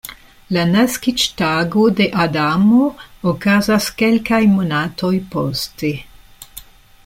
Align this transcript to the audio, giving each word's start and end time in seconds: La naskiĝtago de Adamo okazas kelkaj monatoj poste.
La 0.55 0.61
naskiĝtago 0.69 1.83
de 1.99 2.07
Adamo 2.23 2.81
okazas 3.33 3.91
kelkaj 4.01 4.41
monatoj 4.57 5.13
poste. 5.37 5.93